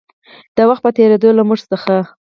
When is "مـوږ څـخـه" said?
1.47-1.97